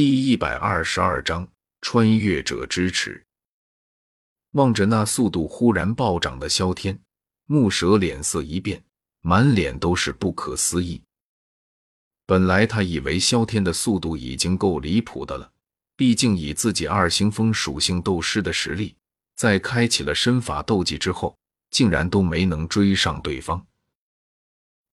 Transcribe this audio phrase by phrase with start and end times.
[0.00, 1.48] 第一百二十二章
[1.80, 3.26] 穿越者之耻。
[4.52, 6.96] 望着那速度忽然暴涨的萧天，
[7.46, 8.84] 木蛇脸色一变，
[9.22, 11.02] 满脸都是不可思议。
[12.26, 15.50] 本来他以为萧天的速度已经够离谱的了，
[15.96, 18.94] 毕竟以自己二星风属性斗师的实力，
[19.34, 21.36] 在开启了身法斗技之后，
[21.72, 23.66] 竟然都没能追上对方。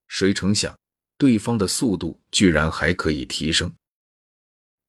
[0.08, 0.76] 谁成想，
[1.16, 3.72] 对方的速度居然还可以提升。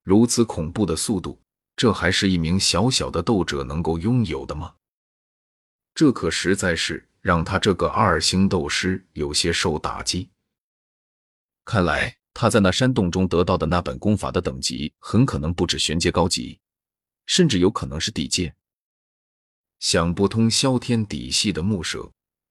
[0.06, 1.36] 如此恐怖的速度，
[1.74, 4.72] 这还是一名小小的斗者能够拥有的吗？
[5.96, 10.30] 这可实在是让他这个二星斗师有些受打击。
[11.64, 16.60] 看来他在那山洞中得到的那本功法的等级，很可能不止玄阶高级，
[17.26, 18.54] 甚至有可能是地阶。
[19.80, 22.08] 想不通萧天底细的木蛇，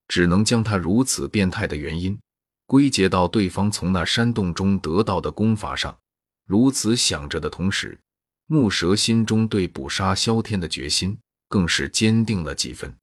[0.09, 2.19] 只能将他如此变态的原因
[2.65, 5.97] 归结到对方从那山洞中得到的功法上。
[6.45, 7.99] 如此想着的同时，
[8.45, 11.17] 木蛇心中对捕杀萧天的决心
[11.47, 12.95] 更是坚定了几分。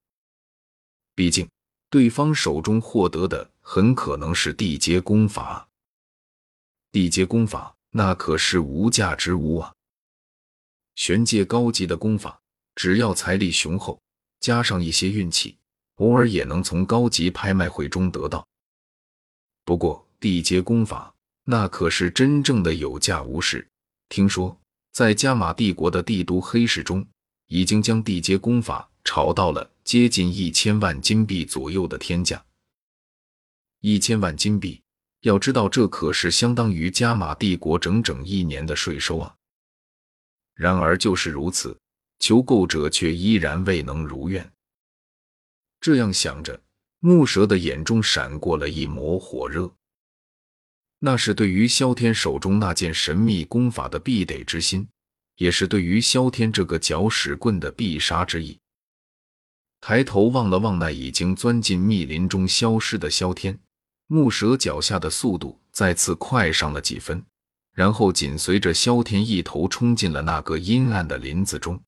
[1.15, 1.49] 毕竟，
[1.91, 5.69] 对方手中获得的很可能是地阶功法。
[6.93, 9.75] 地阶功法那可是无价之物啊！
[10.95, 12.41] 玄阶高级的功法，
[12.77, 14.01] 只要财力雄厚，
[14.39, 15.59] 加上一些运气，
[15.97, 18.47] 偶尔也能从高级拍卖会中得到。
[19.65, 21.13] 不过，地阶功法。
[21.45, 23.67] 那可是真正的有价无市。
[24.09, 24.61] 听说
[24.93, 27.07] 在加玛帝国的帝都黑市中，
[27.47, 32.45] 已经将地阶功法炒到了接近一千万金币左右的天价。
[33.81, 34.81] 一千万金币，
[35.23, 39.35] 要知道这可是相当于加玛帝国整整一年的税收啊！
[40.55, 41.77] 然而就是如此，
[42.21, 44.53] 求购者却依然未能如愿。
[45.81, 46.61] 这样想着，
[47.01, 49.75] 木蛇的眼中闪过了一抹火热。
[51.05, 54.87] 那是对于萧天手中那件神秘功法的必得之心，
[55.37, 58.57] 也是对于萧天这个搅屎棍的必杀之意。
[59.81, 63.59] 抬头望了望那已经钻进密林中消失的萧天，
[64.07, 67.21] 木蛇脚下的速度再次快上了几分，
[67.75, 71.83] 然后紧随着萧天一头冲进了那个阴暗的林子中。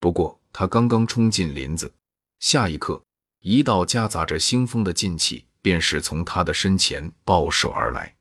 [0.00, 1.94] 不过，他刚刚冲进林子，
[2.40, 3.00] 下一刻，
[3.42, 5.44] 一道夹杂着腥风的劲气。
[5.62, 8.14] 便是从他的身前抱手而来。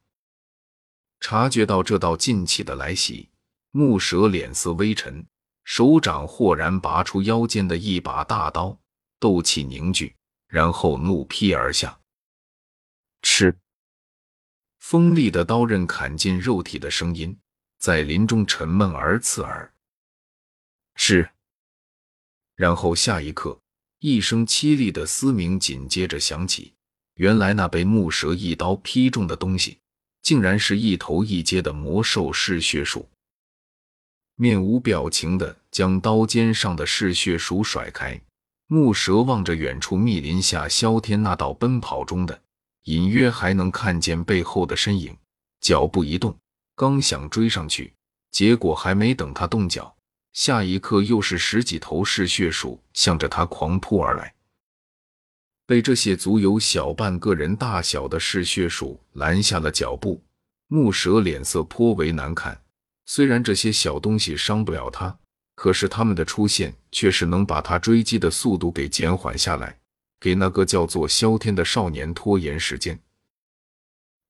[1.19, 3.29] 察觉到这道劲气的来袭，
[3.71, 5.25] 木蛇脸色微沉，
[5.65, 8.79] 手掌豁然拔出腰间的一把大刀，
[9.19, 10.15] 斗气凝聚，
[10.47, 11.99] 然后怒劈而下。
[13.21, 13.55] 吃！
[14.79, 17.37] 锋利的刀刃砍进肉体的声音
[17.77, 19.71] 在林中沉闷而刺耳。
[20.95, 21.29] 是。
[22.55, 23.59] 然后下一刻，
[23.99, 26.73] 一声凄厉的嘶鸣紧接着响起。
[27.21, 29.77] 原来那被木蛇一刀劈中的东西，
[30.23, 33.07] 竟然是一头一阶的魔兽嗜血鼠。
[34.37, 38.19] 面无表情的将刀尖上的嗜血鼠甩开，
[38.65, 42.41] 木蛇望着远处密林下萧天那道奔跑中的，
[42.85, 45.15] 隐约还能看见背后的身影，
[45.59, 46.35] 脚步一动，
[46.75, 47.93] 刚想追上去，
[48.31, 49.95] 结果还没等他动脚，
[50.33, 54.33] 下一刻又是十几头嗜血鼠向着他狂扑而来。
[55.71, 60.21] 被这些足有小半个人大小的嗜血鼠拦下了脚步，
[60.67, 62.61] 木蛇脸色颇为难看。
[63.05, 65.17] 虽然这些小东西伤不了他，
[65.55, 69.79] 可是他们的出现却是能把他追击的速度给减缓下来，
[70.19, 72.99] 给那个叫做萧天的少年拖延时间。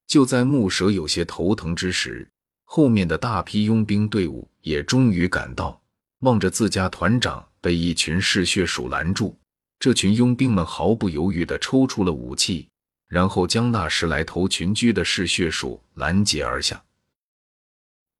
[0.05, 2.29] 就在木蛇有些头疼之时，
[2.65, 5.81] 后面的大批佣兵队伍也终于赶到，
[6.19, 9.35] 望着自家团长被一群嗜血鼠拦住。
[9.81, 12.69] 这群佣兵们毫不犹豫地抽出了武器，
[13.07, 16.85] 然后将那十来头群居的嗜血鼠拦截而下，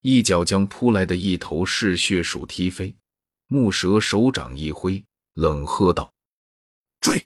[0.02, 2.96] 一脚将扑来的一头嗜血鼠踢飞。
[3.46, 5.06] 木蛇手掌一挥，
[5.36, 6.12] 冷喝道
[7.00, 7.24] ：“追！”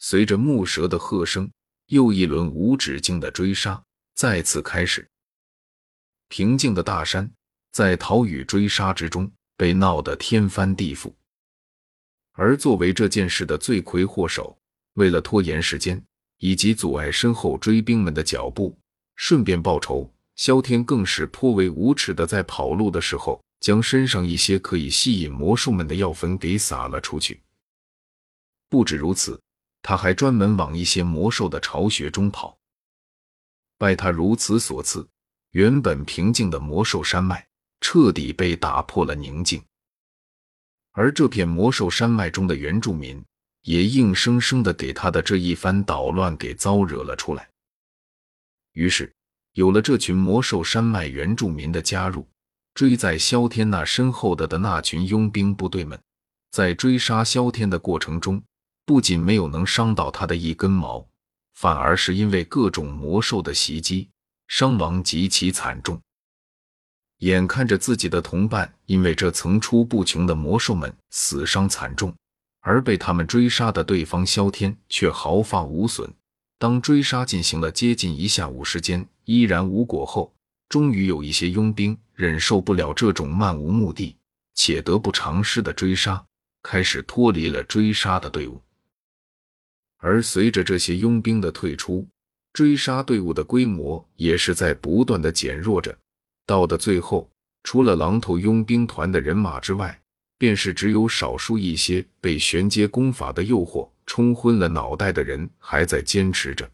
[0.00, 1.52] 随着木蛇的喝声，
[1.88, 3.84] 又一轮无止境的追杀
[4.14, 5.06] 再次开始。
[6.28, 7.30] 平静的大山
[7.72, 11.12] 在逃与追杀之中被闹得天翻地覆。
[12.32, 14.56] 而作为这件事的罪魁祸首，
[14.94, 16.02] 为了拖延时间
[16.38, 18.76] 以及阻碍身后追兵们的脚步，
[19.16, 27.40] 顺便报仇，萧天更是颇为无耻的在跑路的时候，将身上一些可以吸引魔兽们的药粉给撒了出去。
[28.68, 29.40] 不止如此，
[29.82, 32.56] 他还专门往一些魔兽的巢穴中跑。
[33.76, 35.06] 拜他如此所赐，
[35.50, 37.46] 原本平静的魔兽山脉
[37.80, 39.62] 彻底被打破了宁静。
[40.92, 43.22] 而这片魔兽山脉中的原住民
[43.62, 47.48] 也硬生生的给他的这一番捣乱给招惹了出来。
[48.72, 49.12] 于是，
[49.52, 52.26] 有了这群魔兽山脉原住民的加入，
[52.74, 56.00] 追在萧天那身后的的那群佣兵部队们，
[56.50, 58.42] 在追杀萧天的过程中，
[58.86, 61.06] 不仅没有能伤到他的一根毛，
[61.54, 64.08] 反而是因为各种魔兽的袭击，
[64.48, 66.00] 伤亡极其惨重。
[67.22, 72.12] 眼看着自己的同伴因为这层出不穷的魔兽们死伤惨重，
[72.60, 76.12] 而被他们追杀的对方萧天却毫发无损。
[76.58, 80.34] 当追杀进行了接近一下午时间，依然无果后，
[80.68, 84.16] 终于有一些佣兵忍受不了这种漫无目的
[84.54, 86.24] 且得不偿失的追杀，
[86.60, 88.60] 开始脱离了追杀的队伍。
[89.98, 92.04] 而随着这些佣兵的退出，
[92.52, 95.96] 追杀队伍的规模也是在不断的减弱着。
[96.46, 97.30] 到的最后，
[97.62, 100.00] 除了狼头佣兵团的人马之外，
[100.38, 106.68] 便是只有少数一些被玄阶功法的诱惑冲昏了脑袋的人还在坚持着。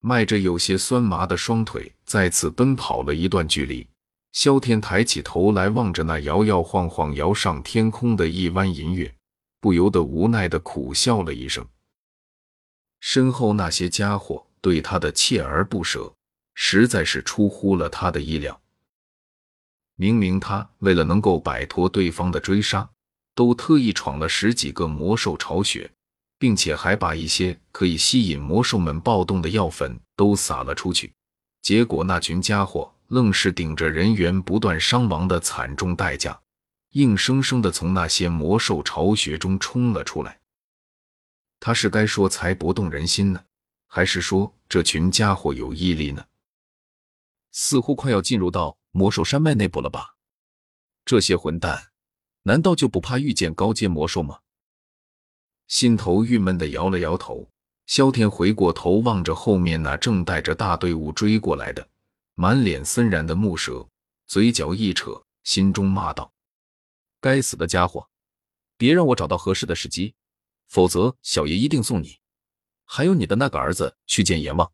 [0.00, 3.86] 迈着有些酸麻的双腿，再次奔跑了一段距离。
[4.32, 9.14] 萧天抬起头来，望着那摇摇晃晃摇上天空的一弯银月，
[9.60, 11.64] 不由得无奈的苦笑了一声。
[12.98, 16.12] 身后那些家伙对他的锲而不舍。
[16.54, 18.60] 实在是出乎了他的意料。
[19.96, 22.88] 明明他为了能够摆脱对方的追杀，
[23.34, 25.90] 都特意闯了十几个魔兽巢穴，
[26.38, 31.12] 并且还把一些可以吸引魔兽们暴动的药粉都撒了出去。
[31.62, 36.40] 结果那群家伙愣是顶着人员不断伤亡的惨重代价，
[36.90, 40.40] 硬生生的从那些魔兽巢穴中冲了出来。
[41.60, 43.42] 他是该说才不动人心呢，
[43.86, 46.24] 还是说这群家伙有毅力呢？
[47.56, 50.16] 似乎快要进入到魔兽山脉内部了吧？
[51.04, 51.92] 这些混蛋
[52.42, 54.40] 难道就不怕遇见高阶魔兽吗？
[55.68, 57.48] 心头郁闷的摇了摇头，
[57.86, 61.88] 萧天回过头望着后面那正带着大队伍追过来的、
[62.34, 63.88] 满脸森然的木蛇，
[64.26, 66.32] 嘴角一扯，心中骂道
[67.20, 68.08] ：“该死的家伙，
[68.76, 70.16] 别让我找到合适的时机，
[70.66, 72.18] 否则小爷一定送你，
[72.84, 74.70] 还有你的那个儿子去见阎王。”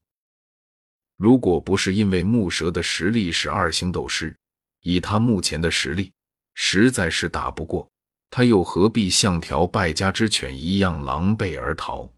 [1.20, 4.34] 如果不是因为木蛇的实力是二星斗师，
[4.80, 6.10] 以他目前的实力，
[6.54, 7.86] 实在是打不过
[8.30, 12.08] 他，又何必像条败家之犬一样狼狈而逃？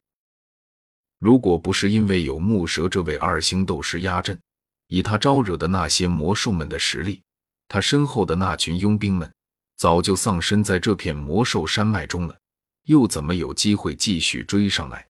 [1.18, 4.38] 如果不是因为有木蛇这位二星斗师压阵，
[4.86, 7.20] 以他招惹的那些魔兽们的实力，
[7.66, 9.28] 他身后的那群佣兵们
[9.76, 12.38] 早就丧身在这片魔兽山脉中了，
[12.84, 15.04] 又怎么有机会继续追上来？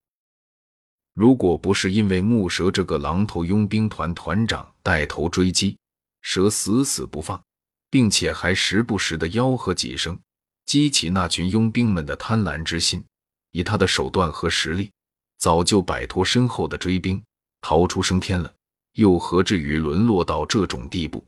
[1.15, 5.77] 如果不是因为木蛇这个狼头佣兵团团长带头追击，
[6.23, 7.43] 蛇死死不放，
[7.91, 10.19] 并且还时不时的吆喝几声，
[10.65, 13.05] 激起那群佣兵们的贪婪之心，
[13.51, 14.91] 以他的手段和实力，
[15.37, 17.23] 早就摆脱身后的追兵，
[17.61, 18.55] 逃出升天了，
[18.93, 21.23] 又何至于沦落到这种地步？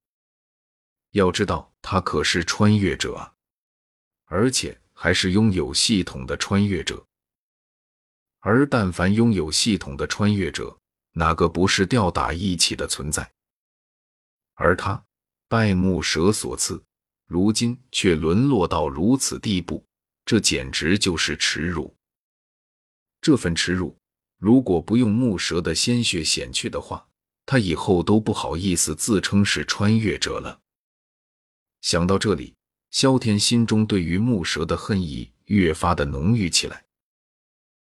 [1.11, 3.31] 要知道，他可是穿越者啊，
[4.25, 7.05] 而且还是拥有系统的穿越者。
[8.47, 10.79] 而但凡拥有系统的穿越者，
[11.13, 13.33] 哪个不是吊打一起的存在？
[14.53, 15.03] 而他
[15.49, 16.85] 拜木蛇所赐，
[17.27, 19.83] 如今却沦落到如此地步，
[20.27, 21.97] 这简直就是耻辱。
[23.23, 23.99] 这份耻辱，
[24.37, 27.09] 如果不用木蛇的鲜血洗去的话，
[27.47, 30.61] 他以后都不好意思自称是穿越者了。
[31.81, 32.55] 想到这里，
[32.91, 36.84] 萧天心中对于木蛇的恨意越发的浓郁起来。